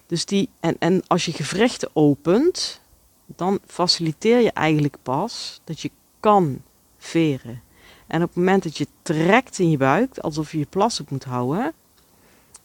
Dus 0.06 0.26
die, 0.26 0.48
en, 0.60 0.76
en 0.78 1.06
als 1.06 1.24
je 1.24 1.32
gewrichten 1.32 1.90
opent, 1.92 2.80
dan 3.26 3.58
faciliteer 3.66 4.40
je 4.40 4.52
eigenlijk 4.52 4.96
pas 5.02 5.60
dat 5.64 5.80
je 5.80 5.90
kan 6.20 6.62
veren. 7.04 7.62
En 8.06 8.22
op 8.22 8.28
het 8.28 8.36
moment 8.36 8.62
dat 8.62 8.76
je 8.76 8.86
trekt 9.02 9.58
in 9.58 9.70
je 9.70 9.76
buik, 9.76 10.18
alsof 10.18 10.52
je 10.52 10.58
je 10.58 10.66
plas 10.66 11.00
op 11.00 11.10
moet 11.10 11.24
houden, 11.24 11.72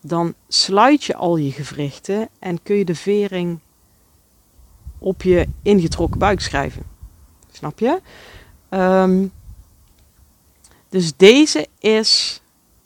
dan 0.01 0.34
sluit 0.48 1.03
je 1.03 1.15
al 1.15 1.38
je 1.38 1.51
gewrichten 1.51 2.29
en 2.39 2.63
kun 2.63 2.75
je 2.75 2.86
de 2.86 2.96
vering 2.96 3.60
op 4.98 5.22
je 5.22 5.48
ingetrokken 5.62 6.20
buik 6.20 6.41
schrijven. 6.41 6.84
Snap 7.51 7.79
je? 7.79 8.01
Ehm, 8.70 9.25
dus 10.89 11.15
deze 11.17 11.67
is, 11.79 12.41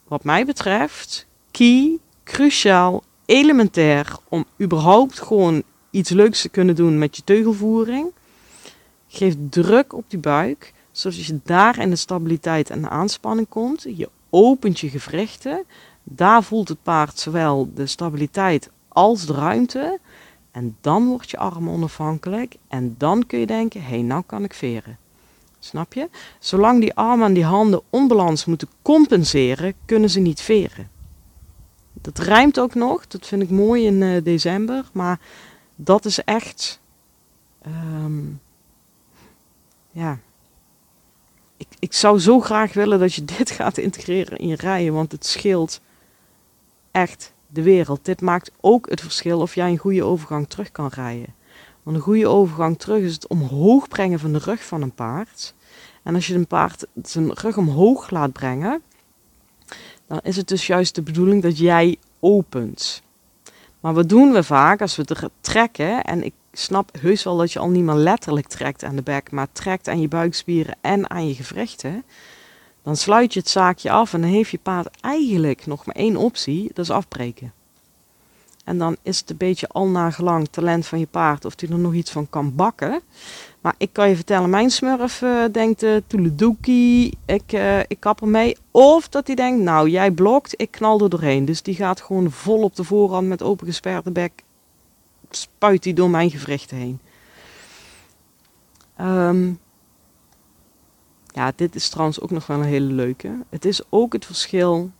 wat 0.07 0.23
mij 0.23 0.45
betreft, 0.45 1.25
key, 1.51 1.97
cruciaal, 2.23 3.03
elementair 3.25 4.17
om 4.29 4.45
überhaupt 4.61 5.19
gewoon 5.19 5.63
iets 5.89 6.09
leuks 6.09 6.41
te 6.41 6.49
kunnen 6.49 6.75
doen 6.75 6.97
met 6.97 7.15
je 7.15 7.23
teugelvoering. 7.23 8.11
Geef 9.07 9.35
druk 9.49 9.93
op 9.93 10.03
die 10.07 10.19
buik, 10.19 10.73
zodat 10.91 11.25
je 11.25 11.39
daar 11.43 11.79
in 11.79 11.89
de 11.89 11.95
stabiliteit 11.95 12.69
en 12.69 12.81
de 12.81 12.89
aanspanning 12.89 13.49
komt. 13.49 13.83
Je 13.95 14.09
opent 14.29 14.79
je 14.79 14.89
gewrichten. 14.89 15.63
Daar 16.03 16.43
voelt 16.43 16.67
het 16.67 16.83
paard 16.83 17.19
zowel 17.19 17.71
de 17.75 17.85
stabiliteit 17.85 18.69
als 18.87 19.25
de 19.25 19.33
ruimte. 19.33 19.99
En 20.51 20.77
dan 20.81 21.07
wordt 21.07 21.29
je 21.29 21.37
arm 21.37 21.69
onafhankelijk. 21.69 22.55
En 22.67 22.95
dan 22.97 23.25
kun 23.25 23.39
je 23.39 23.45
denken, 23.45 23.81
hé, 23.81 23.87
hey, 23.87 24.01
nou 24.01 24.23
kan 24.25 24.43
ik 24.43 24.53
veren. 24.53 24.97
Snap 25.59 25.93
je? 25.93 26.09
Zolang 26.39 26.81
die 26.81 26.93
armen 26.93 27.25
en 27.25 27.33
die 27.33 27.45
handen 27.45 27.81
onbalans 27.89 28.45
moeten 28.45 28.67
compenseren, 28.81 29.73
kunnen 29.85 30.09
ze 30.09 30.19
niet 30.19 30.41
veren. 30.41 30.89
Dat 31.93 32.17
rijmt 32.17 32.59
ook 32.59 32.73
nog, 32.73 33.07
dat 33.07 33.27
vind 33.27 33.41
ik 33.41 33.49
mooi 33.49 33.85
in 33.85 34.01
uh, 34.01 34.23
december, 34.23 34.89
maar 34.93 35.19
dat 35.75 36.05
is 36.05 36.23
echt, 36.23 36.79
um, 37.67 38.41
ja, 39.91 40.19
ik, 41.81 41.93
zou 41.93 42.19
zo 42.19 42.39
graag 42.39 42.73
willen 42.73 42.99
dat 42.99 43.13
je 43.13 43.25
dit 43.37 43.51
gaat 43.51 43.77
integreren 43.77 44.37
in 44.37 44.47
je 44.47 44.55
rijden, 44.55 44.93
want 44.93 45.11
het 45.11 45.25
scheelt 45.25 45.81
echt 46.91 47.33
de 47.47 47.61
wereld. 47.61 48.05
Dit 48.05 48.21
maakt 48.21 48.51
ook 48.61 48.89
het 48.89 49.01
verschil 49.01 49.39
of 49.39 49.55
jij 49.55 49.69
een 49.69 49.77
goede 49.77 50.03
overgang 50.03 50.49
terug 50.49 50.71
kan 50.71 50.87
rijden. 50.87 51.33
Want 51.83 51.95
een 51.95 52.03
goede 52.03 52.27
overgang 52.27 52.79
terug 52.79 53.01
is 53.01 53.13
het 53.13 53.27
omhoog 53.27 53.87
brengen 53.87 54.19
van 54.19 54.33
de 54.33 54.39
rug 54.39 54.63
van 54.63 54.81
een 54.81 54.93
paard. 54.93 55.53
En 56.03 56.15
als 56.15 56.27
je 56.27 56.35
een 56.35 56.47
paard 56.47 56.85
zijn 57.03 57.33
rug 57.33 57.57
omhoog 57.57 58.09
laat 58.09 58.31
brengen, 58.31 58.81
dan 60.07 60.19
is 60.23 60.35
het 60.35 60.47
dus 60.47 60.67
juist 60.67 60.95
de 60.95 61.01
bedoeling 61.01 61.41
dat 61.41 61.57
jij 61.57 61.97
opent. 62.19 63.01
Maar 63.79 63.93
wat 63.93 64.09
doen 64.09 64.31
we 64.31 64.43
vaak 64.43 64.81
als 64.81 64.95
we 64.95 65.05
er 65.05 65.29
trekken? 65.41 66.03
En 66.03 66.23
ik 66.23 66.33
snap 66.51 66.91
heus 66.99 67.23
wel 67.23 67.37
dat 67.37 67.51
je 67.51 67.59
al 67.59 67.69
niet 67.69 67.83
meer 67.83 67.95
letterlijk 67.95 68.47
trekt 68.47 68.83
aan 68.83 68.95
de 68.95 69.01
bek, 69.01 69.31
maar 69.31 69.47
trekt 69.51 69.87
aan 69.87 70.01
je 70.01 70.07
buikspieren 70.07 70.75
en 70.81 71.09
aan 71.09 71.27
je 71.27 71.33
gewrichten. 71.33 72.03
Dan 72.83 72.95
sluit 72.95 73.33
je 73.33 73.39
het 73.39 73.49
zaakje 73.49 73.91
af 73.91 74.13
en 74.13 74.21
dan 74.21 74.29
heeft 74.29 74.51
je 74.51 74.59
paard 74.63 74.87
eigenlijk 75.01 75.65
nog 75.65 75.85
maar 75.85 75.95
één 75.95 76.15
optie, 76.15 76.71
dat 76.73 76.85
is 76.85 76.91
afbreken. 76.91 77.53
En 78.63 78.77
dan 78.77 78.97
is 79.01 79.19
het 79.19 79.29
een 79.29 79.37
beetje 79.37 79.67
al 79.67 79.87
naar 79.87 80.13
gelang 80.13 80.47
talent 80.51 80.87
van 80.87 80.99
je 80.99 81.07
paard 81.07 81.45
of 81.45 81.53
hij 81.59 81.69
er 81.69 81.79
nog 81.79 81.93
iets 81.93 82.11
van 82.11 82.29
kan 82.29 82.55
bakken. 82.55 83.01
Maar 83.61 83.75
ik 83.77 83.89
kan 83.91 84.09
je 84.09 84.15
vertellen, 84.15 84.49
mijn 84.49 84.69
smurf 84.69 85.21
uh, 85.21 85.43
denkt 85.51 85.83
uh, 85.83 85.95
toeledoekie, 86.07 87.17
ik, 87.25 87.53
uh, 87.53 87.79
ik 87.79 87.99
kap 87.99 88.21
ermee. 88.21 88.57
Of 88.71 89.09
dat 89.09 89.27
hij 89.27 89.35
denkt, 89.35 89.63
nou 89.63 89.89
jij 89.89 90.11
blokt, 90.11 90.53
ik 90.57 90.71
knal 90.71 91.01
er 91.01 91.09
doorheen. 91.09 91.45
Dus 91.45 91.61
die 91.61 91.75
gaat 91.75 92.01
gewoon 92.01 92.31
vol 92.31 92.61
op 92.61 92.75
de 92.75 92.83
voorhand 92.83 93.27
met 93.27 93.43
opengesperde 93.43 94.11
bek, 94.11 94.43
spuit 95.37 95.83
die 95.83 95.93
door 95.93 96.09
mijn 96.09 96.31
gewrichten 96.31 96.77
heen. 96.77 96.99
Um, 99.01 99.59
ja, 101.27 101.51
dit 101.55 101.75
is 101.75 101.89
trouwens 101.89 102.19
ook 102.19 102.31
nog 102.31 102.47
wel 102.47 102.57
een 102.57 102.63
hele 102.63 102.93
leuke. 102.93 103.45
Het 103.49 103.65
is 103.65 103.81
ook 103.89 104.13
het 104.13 104.25
verschil 104.25 104.91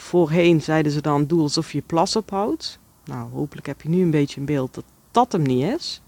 Voorheen 0.00 0.62
zeiden 0.62 0.92
ze 0.92 1.00
dan, 1.00 1.26
doe 1.26 1.40
alsof 1.40 1.72
je 1.72 1.82
plas 1.86 2.16
ophoudt. 2.16 2.78
Nou, 3.04 3.30
hopelijk 3.32 3.66
heb 3.66 3.82
je 3.82 3.88
nu 3.88 4.02
een 4.02 4.10
beetje 4.10 4.40
een 4.40 4.46
beeld 4.46 4.74
dat 4.74 4.84
dat 5.10 5.32
hem 5.32 5.42
niet 5.42 5.64
is. 5.64 6.00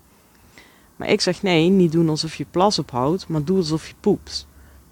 Maar 0.96 1.08
ik 1.08 1.20
zeg 1.20 1.42
nee, 1.42 1.68
niet 1.68 1.92
doen 1.92 2.08
alsof 2.08 2.34
je 2.34 2.46
plas 2.50 2.78
ophoudt, 2.78 3.28
maar 3.28 3.44
doe 3.44 3.56
alsof 3.56 3.88
je 3.88 3.94
poept. 4.00 4.46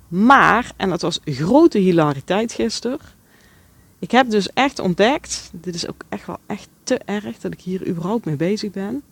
Maar, 0.09 0.73
en 0.77 0.89
dat 0.89 1.01
was 1.01 1.21
grote 1.25 1.79
hilariteit 1.79 2.53
gisteren. 2.53 2.99
Ik 4.01 4.11
heb 4.11 4.31
dus 4.31 4.53
echt 4.53 4.79
ontdekt, 4.79 5.51
dit 5.53 5.75
is 5.75 5.89
ook 5.89 6.03
echt 6.09 6.27
wel 6.27 6.39
echt 6.47 6.69
te 6.83 6.99
erg 7.05 7.39
dat 7.39 7.53
ik 7.53 7.61
hier 7.61 7.87
überhaupt 7.87 8.25
mee 8.25 8.37
bezig 8.37 8.71
ben. 8.71 9.03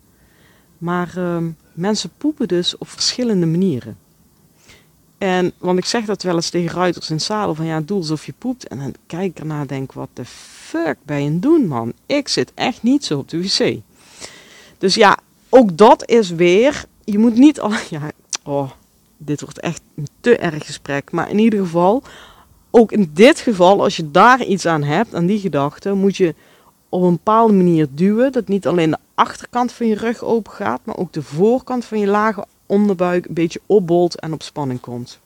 Maar 0.77 1.13
uh, 1.17 1.37
mensen 1.73 2.11
poepen 2.17 2.47
dus 2.47 2.77
op 2.77 2.89
verschillende 2.89 3.45
manieren. 3.45 3.97
En, 5.17 5.51
want 5.57 5.77
ik 5.77 5.85
zeg 5.85 6.05
dat 6.05 6.23
wel 6.23 6.35
eens 6.35 6.49
tegen 6.49 6.75
ruiters 6.75 7.09
in 7.09 7.21
zadel, 7.21 7.55
van 7.55 7.65
ja, 7.65 7.81
doe 7.81 7.97
alsof 7.97 8.25
je 8.25 8.33
poept. 8.37 8.67
En 8.67 8.77
dan 8.77 8.93
kijk 9.05 9.31
ik 9.31 9.39
ernaar 9.39 9.61
en 9.61 9.67
denk, 9.67 9.93
wat 9.93 10.09
de 10.13 10.25
fuck 10.25 10.97
ben 11.03 11.23
je 11.23 11.39
doen, 11.39 11.67
man? 11.67 11.93
Ik 12.05 12.27
zit 12.27 12.51
echt 12.55 12.83
niet 12.83 13.05
zo 13.05 13.17
op 13.17 13.29
de 13.29 13.41
wc. 13.41 13.79
Dus 14.77 14.95
ja, 14.95 15.17
ook 15.49 15.77
dat 15.77 16.09
is 16.09 16.29
weer, 16.29 16.85
je 17.03 17.17
moet 17.17 17.35
niet 17.35 17.59
al, 17.59 17.71
ja, 17.89 18.11
oh, 18.43 18.71
dit 19.17 19.41
wordt 19.41 19.59
echt 19.59 19.81
een 19.95 20.07
te 20.19 20.37
erg 20.37 20.65
gesprek. 20.65 21.11
Maar 21.11 21.29
in 21.29 21.39
ieder 21.39 21.59
geval, 21.59 22.03
ook 22.71 22.91
in 22.91 23.11
dit 23.13 23.39
geval, 23.39 23.81
als 23.81 23.95
je 23.95 24.11
daar 24.11 24.43
iets 24.43 24.65
aan 24.65 24.83
hebt, 24.83 25.15
aan 25.15 25.25
die 25.25 25.39
gedachte, 25.39 25.93
moet 25.93 26.17
je 26.17 26.35
op 26.89 27.01
een 27.01 27.11
bepaalde 27.11 27.53
manier 27.53 27.87
duwen. 27.91 28.31
Dat 28.31 28.47
niet 28.47 28.67
alleen 28.67 28.89
de 28.89 28.97
achterkant 29.15 29.71
van 29.71 29.87
je 29.87 29.95
rug 29.95 30.23
open 30.23 30.51
gaat, 30.51 30.81
maar 30.83 30.97
ook 30.97 31.13
de 31.13 31.21
voorkant 31.21 31.85
van 31.85 31.99
je 31.99 32.07
lage 32.07 32.45
onderbuik 32.65 33.25
een 33.25 33.33
beetje 33.33 33.61
opbolt 33.65 34.19
en 34.19 34.33
op 34.33 34.43
spanning 34.43 34.79
komt. 34.79 35.19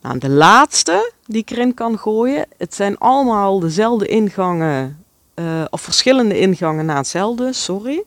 Nou, 0.00 0.18
de 0.18 0.28
laatste 0.28 1.12
die 1.26 1.40
ik 1.40 1.50
erin 1.50 1.74
kan 1.74 1.98
gooien, 1.98 2.46
het 2.56 2.74
zijn 2.74 2.98
allemaal 2.98 3.60
dezelfde 3.60 4.06
ingangen, 4.06 5.04
uh, 5.34 5.64
of 5.70 5.80
verschillende 5.80 6.38
ingangen 6.38 6.86
naar 6.86 6.96
hetzelfde, 6.96 7.52
sorry. 7.52 8.04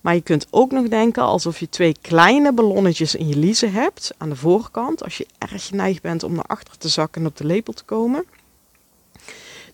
Maar 0.00 0.14
je 0.14 0.20
kunt 0.20 0.46
ook 0.50 0.72
nog 0.72 0.88
denken 0.88 1.22
alsof 1.22 1.58
je 1.58 1.68
twee 1.68 1.96
kleine 2.00 2.52
ballonnetjes 2.52 3.14
in 3.14 3.28
je 3.28 3.36
liezen 3.36 3.72
hebt 3.72 4.14
aan 4.18 4.28
de 4.28 4.36
voorkant. 4.36 5.04
Als 5.04 5.16
je 5.16 5.26
erg 5.38 5.66
geneigd 5.66 6.02
bent 6.02 6.22
om 6.22 6.32
naar 6.32 6.44
achter 6.44 6.78
te 6.78 6.88
zakken 6.88 7.20
en 7.20 7.26
op 7.26 7.36
de 7.36 7.44
lepel 7.44 7.72
te 7.72 7.84
komen. 7.84 8.24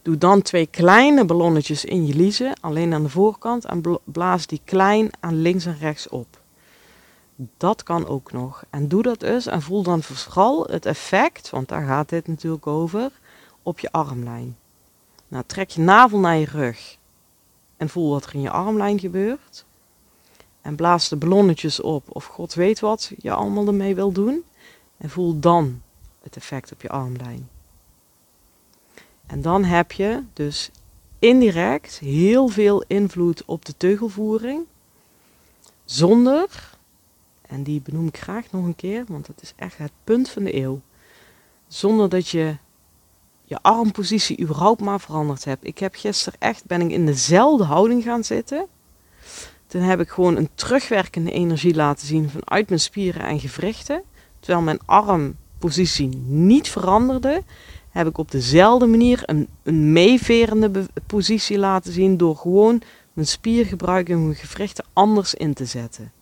Doe 0.02 0.18
dan 0.18 0.42
twee 0.42 0.66
kleine 0.66 1.24
ballonnetjes 1.24 1.84
in 1.84 2.06
je 2.06 2.14
liezen, 2.14 2.52
alleen 2.60 2.94
aan 2.94 3.02
de 3.02 3.08
voorkant. 3.08 3.64
En 3.64 3.98
blaas 4.04 4.46
die 4.46 4.60
klein 4.64 5.10
aan 5.20 5.40
links 5.40 5.66
en 5.66 5.78
rechts 5.78 6.08
op. 6.08 6.42
Dat 7.56 7.82
kan 7.82 8.06
ook 8.06 8.32
nog. 8.32 8.64
En 8.70 8.88
doe 8.88 9.02
dat 9.02 9.22
eens 9.22 9.46
en 9.46 9.62
voel 9.62 9.82
dan 9.82 10.02
vooral 10.02 10.64
het 10.64 10.86
effect, 10.86 11.50
want 11.50 11.68
daar 11.68 11.86
gaat 11.86 12.08
dit 12.08 12.28
natuurlijk 12.28 12.66
over, 12.66 13.10
op 13.62 13.78
je 13.78 13.92
armlijn. 13.92 14.56
Nou, 15.28 15.44
trek 15.46 15.70
je 15.70 15.80
navel 15.80 16.18
naar 16.18 16.36
je 16.36 16.46
rug 16.46 16.96
en 17.76 17.88
voel 17.88 18.10
wat 18.10 18.24
er 18.24 18.34
in 18.34 18.40
je 18.40 18.50
armlijn 18.50 18.98
gebeurt. 18.98 19.64
En 20.64 20.76
blaas 20.76 21.08
de 21.08 21.16
ballonnetjes 21.16 21.80
op 21.80 22.04
of 22.08 22.24
god 22.24 22.54
weet 22.54 22.80
wat 22.80 23.12
je 23.18 23.32
allemaal 23.32 23.66
ermee 23.66 23.94
wil 23.94 24.12
doen. 24.12 24.44
En 24.96 25.10
voel 25.10 25.40
dan 25.40 25.82
het 26.22 26.36
effect 26.36 26.72
op 26.72 26.82
je 26.82 26.88
armlijn. 26.88 27.48
En 29.26 29.42
dan 29.42 29.64
heb 29.64 29.92
je 29.92 30.22
dus 30.32 30.70
indirect 31.18 31.98
heel 31.98 32.48
veel 32.48 32.84
invloed 32.86 33.44
op 33.44 33.64
de 33.64 33.76
teugelvoering. 33.76 34.64
Zonder, 35.84 36.70
en 37.46 37.62
die 37.62 37.80
benoem 37.80 38.06
ik 38.06 38.18
graag 38.18 38.50
nog 38.50 38.64
een 38.64 38.76
keer, 38.76 39.04
want 39.08 39.26
dat 39.26 39.42
is 39.42 39.52
echt 39.56 39.78
het 39.78 39.92
punt 40.04 40.30
van 40.30 40.44
de 40.44 40.54
eeuw. 40.54 40.80
Zonder 41.66 42.08
dat 42.08 42.28
je 42.28 42.56
je 43.44 43.62
armpositie 43.62 44.40
überhaupt 44.40 44.80
maar 44.80 45.00
veranderd 45.00 45.44
hebt. 45.44 45.66
Ik 45.66 45.78
heb 45.78 45.94
gisteren 45.94 46.40
echt, 46.40 46.66
ben 46.66 46.80
ik 46.80 46.90
in 46.90 47.06
dezelfde 47.06 47.64
houding 47.64 48.02
gaan 48.02 48.24
zitten. 48.24 48.66
Toen 49.74 49.82
heb 49.82 50.00
ik 50.00 50.08
gewoon 50.08 50.36
een 50.36 50.48
terugwerkende 50.54 51.30
energie 51.30 51.74
laten 51.74 52.06
zien 52.06 52.30
vanuit 52.30 52.68
mijn 52.68 52.80
spieren 52.80 53.22
en 53.22 53.40
gewrichten. 53.40 54.02
Terwijl 54.40 54.64
mijn 54.64 54.78
armpositie 54.84 56.08
niet 56.26 56.68
veranderde, 56.68 57.42
heb 57.90 58.06
ik 58.06 58.18
op 58.18 58.30
dezelfde 58.30 58.86
manier 58.86 59.22
een, 59.24 59.48
een 59.62 59.92
meeverende 59.92 60.70
positie 61.06 61.58
laten 61.58 61.92
zien 61.92 62.16
door 62.16 62.36
gewoon 62.36 62.82
mijn 63.12 63.26
spiergebruik 63.26 64.08
en 64.08 64.22
mijn 64.22 64.34
gewrichten 64.34 64.84
anders 64.92 65.34
in 65.34 65.54
te 65.54 65.64
zetten. 65.64 66.12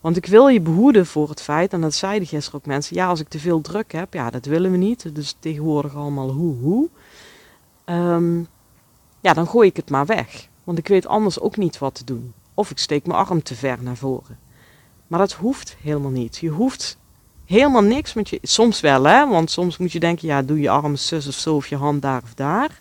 Want 0.00 0.16
ik 0.16 0.26
wil 0.26 0.48
je 0.48 0.60
behoeden 0.60 1.06
voor 1.06 1.28
het 1.28 1.42
feit, 1.42 1.72
en 1.72 1.80
dat 1.80 1.94
zeiden 1.94 2.28
gisteren 2.28 2.60
ook 2.60 2.66
mensen, 2.66 2.96
ja, 2.96 3.06
als 3.06 3.20
ik 3.20 3.28
te 3.28 3.38
veel 3.38 3.60
druk 3.60 3.92
heb, 3.92 4.14
ja, 4.14 4.30
dat 4.30 4.44
willen 4.44 4.70
we 4.70 4.76
niet. 4.76 5.14
Dus 5.14 5.36
tegenwoordig 5.38 5.94
allemaal 5.94 6.30
hoe, 6.30 6.54
hoe. 6.54 6.88
Ehm, 7.84 8.38
ja, 9.20 9.32
dan 9.32 9.46
gooi 9.46 9.68
ik 9.68 9.76
het 9.76 9.90
maar 9.90 10.06
weg. 10.06 10.48
Want 10.64 10.78
ik 10.78 10.88
weet 10.88 11.06
anders 11.06 11.40
ook 11.40 11.56
niet 11.56 11.78
wat 11.78 11.94
te 11.94 12.04
doen. 12.04 12.32
Of 12.54 12.70
ik 12.70 12.78
steek 12.78 13.06
mijn 13.06 13.18
arm 13.18 13.42
te 13.42 13.54
ver 13.54 13.82
naar 13.82 13.96
voren. 13.96 14.38
Maar 15.06 15.18
dat 15.18 15.32
hoeft 15.32 15.76
helemaal 15.80 16.10
niet. 16.10 16.36
Je 16.36 16.48
hoeft 16.48 16.96
helemaal 17.44 17.82
niks 17.82 18.14
met 18.14 18.28
je. 18.28 18.38
Soms 18.42 18.80
wel, 18.80 19.04
hè? 19.04 19.28
Want 19.28 19.50
soms 19.50 19.76
moet 19.76 19.92
je 19.92 20.00
denken: 20.00 20.28
ja, 20.28 20.42
doe 20.42 20.60
je 20.60 20.70
arm 20.70 20.96
zus 20.96 21.26
of 21.26 21.34
zo, 21.34 21.54
of 21.54 21.66
je 21.66 21.76
hand 21.76 22.02
daar 22.02 22.22
of 22.22 22.34
daar. 22.34 22.78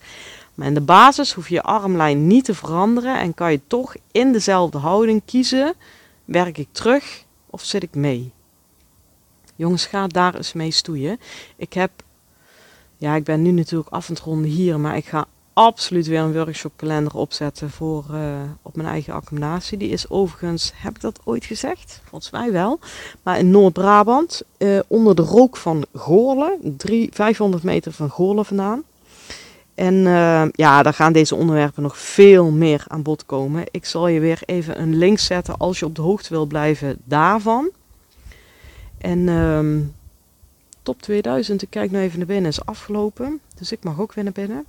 Maar 0.55 0.67
in 0.67 0.73
de 0.73 0.81
basis 0.81 1.33
hoef 1.33 1.47
je 1.49 1.53
je 1.53 1.63
armlijn 1.63 2.27
niet 2.27 2.45
te 2.45 2.55
veranderen 2.55 3.19
en 3.19 3.33
kan 3.33 3.51
je 3.51 3.61
toch 3.67 3.95
in 4.11 4.31
dezelfde 4.31 4.77
houding 4.77 5.21
kiezen: 5.25 5.73
werk 6.25 6.57
ik 6.57 6.67
terug 6.71 7.25
of 7.49 7.63
zit 7.63 7.83
ik 7.83 7.95
mee? 7.95 8.31
Jongens, 9.55 9.85
ga 9.85 10.07
daar 10.07 10.35
eens 10.35 10.53
mee 10.53 10.71
stoeien. 10.71 11.19
Ik 11.55 11.73
heb, 11.73 11.91
ja, 12.97 13.15
ik 13.15 13.23
ben 13.23 13.41
nu 13.41 13.51
natuurlijk 13.51 13.89
af 13.89 14.09
en 14.09 14.15
toe 14.15 14.45
hier, 14.45 14.79
maar 14.79 14.97
ik 14.97 15.05
ga 15.05 15.25
absoluut 15.53 16.07
weer 16.07 16.19
een 16.19 16.33
workshopkalender 16.33 17.15
opzetten 17.15 17.69
voor 17.69 18.05
uh, 18.11 18.41
op 18.61 18.75
mijn 18.75 18.87
eigen 18.87 19.13
accommodatie. 19.13 19.77
Die 19.77 19.89
is 19.89 20.09
overigens, 20.09 20.71
heb 20.75 20.95
ik 20.95 21.01
dat 21.01 21.19
ooit 21.23 21.45
gezegd? 21.45 22.01
Volgens 22.03 22.31
mij 22.31 22.51
wel. 22.51 22.79
Maar 23.23 23.39
in 23.39 23.51
Noord-Brabant, 23.51 24.41
uh, 24.57 24.79
onder 24.87 25.15
de 25.15 25.21
rook 25.21 25.57
van 25.57 25.85
Goorlen, 25.93 26.77
500 27.11 27.63
meter 27.63 27.91
van 27.91 28.09
Goorlen 28.09 28.45
vandaan. 28.45 28.83
En 29.75 29.93
uh, 29.93 30.43
ja, 30.51 30.83
daar 30.83 30.93
gaan 30.93 31.13
deze 31.13 31.35
onderwerpen 31.35 31.83
nog 31.83 31.97
veel 31.97 32.51
meer 32.51 32.85
aan 32.87 33.01
bod 33.01 33.25
komen. 33.25 33.63
Ik 33.71 33.85
zal 33.85 34.07
je 34.07 34.19
weer 34.19 34.41
even 34.45 34.81
een 34.81 34.97
link 34.97 35.19
zetten 35.19 35.57
als 35.57 35.79
je 35.79 35.85
op 35.85 35.95
de 35.95 36.01
hoogte 36.01 36.29
wil 36.29 36.45
blijven 36.45 36.97
daarvan. 37.03 37.69
En 38.97 39.29
ehm, 39.29 39.79
top 40.83 41.01
2000, 41.01 41.61
ik 41.61 41.69
kijk 41.69 41.91
nu 41.91 41.99
even 41.99 42.17
naar 42.17 42.27
binnen, 42.27 42.51
is 42.51 42.65
afgelopen. 42.65 43.39
Dus 43.55 43.71
ik 43.71 43.83
mag 43.83 43.99
ook 43.99 44.13
weer 44.13 44.23
naar 44.23 44.33
binnen. 44.33 44.65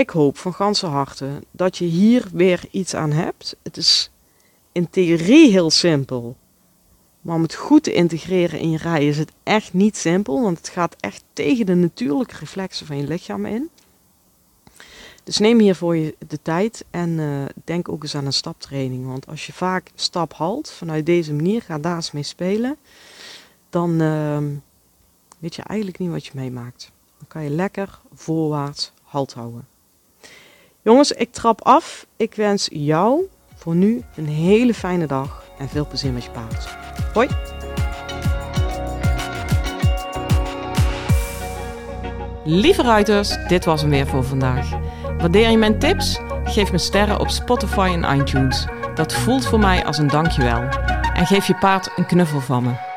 Ik 0.00 0.10
hoop 0.10 0.38
van 0.38 0.54
ganse 0.54 0.86
harte 0.86 1.42
dat 1.50 1.76
je 1.78 1.84
hier 1.84 2.28
weer 2.32 2.64
iets 2.70 2.94
aan 2.94 3.12
hebt. 3.12 3.56
Het 3.62 3.76
is 3.76 4.10
in 4.72 4.90
theorie 4.90 5.50
heel 5.50 5.70
simpel. 5.70 6.36
Maar 7.20 7.34
om 7.34 7.42
het 7.42 7.54
goed 7.54 7.82
te 7.82 7.92
integreren 7.92 8.58
in 8.58 8.70
je 8.70 8.78
rij 8.78 9.06
is 9.06 9.18
het 9.18 9.32
echt 9.42 9.72
niet 9.72 9.96
simpel. 9.96 10.42
Want 10.42 10.58
het 10.58 10.68
gaat 10.68 10.96
echt 11.00 11.24
tegen 11.32 11.66
de 11.66 11.74
natuurlijke 11.74 12.36
reflexen 12.38 12.86
van 12.86 12.96
je 12.96 13.06
lichaam 13.06 13.46
in. 13.46 13.70
Dus 15.24 15.38
neem 15.38 15.58
hiervoor 15.58 15.96
je 15.96 16.16
de 16.28 16.42
tijd 16.42 16.84
en 16.90 17.10
uh, 17.10 17.44
denk 17.64 17.88
ook 17.88 18.02
eens 18.02 18.14
aan 18.14 18.26
een 18.26 18.32
staptraining. 18.32 19.06
Want 19.06 19.26
als 19.26 19.46
je 19.46 19.52
vaak 19.52 19.90
stap 19.94 20.32
halt 20.32 20.70
vanuit 20.70 21.06
deze 21.06 21.32
manier, 21.32 21.62
ga 21.62 21.78
daar 21.78 21.96
eens 21.96 22.12
mee 22.12 22.22
spelen. 22.22 22.76
Dan 23.70 24.02
uh, 24.02 24.38
weet 25.38 25.54
je 25.54 25.62
eigenlijk 25.62 25.98
niet 25.98 26.10
wat 26.10 26.26
je 26.26 26.32
meemaakt. 26.34 26.90
Dan 27.18 27.28
kan 27.28 27.42
je 27.42 27.50
lekker 27.50 28.00
voorwaarts 28.12 28.92
halt 29.02 29.32
houden. 29.32 29.69
Jongens, 30.82 31.12
ik 31.12 31.32
trap 31.32 31.62
af. 31.62 32.06
Ik 32.16 32.34
wens 32.34 32.68
jou 32.72 33.28
voor 33.54 33.74
nu 33.74 34.02
een 34.16 34.26
hele 34.26 34.74
fijne 34.74 35.06
dag 35.06 35.44
en 35.58 35.68
veel 35.68 35.86
plezier 35.86 36.12
met 36.12 36.24
je 36.24 36.30
paard. 36.30 36.68
Hoi! 37.12 37.28
Lieve 42.44 42.82
ruiters, 42.82 43.36
dit 43.48 43.64
was 43.64 43.80
hem 43.80 43.90
weer 43.90 44.06
voor 44.06 44.24
vandaag. 44.24 44.70
Waardeer 45.18 45.50
je 45.50 45.56
mijn 45.56 45.78
tips? 45.78 46.20
Geef 46.44 46.72
me 46.72 46.78
sterren 46.78 47.20
op 47.20 47.28
Spotify 47.28 47.98
en 48.00 48.18
iTunes. 48.18 48.66
Dat 48.94 49.14
voelt 49.14 49.46
voor 49.46 49.58
mij 49.58 49.84
als 49.84 49.98
een 49.98 50.08
dankjewel. 50.08 50.68
En 51.14 51.26
geef 51.26 51.46
je 51.46 51.54
paard 51.54 51.90
een 51.96 52.06
knuffel 52.06 52.40
van 52.40 52.62
me. 52.62 52.89